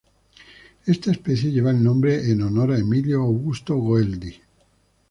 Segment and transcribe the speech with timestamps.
[0.87, 4.33] Esta especie lleva el nombre en honor a Emílio Augusto Goeldi.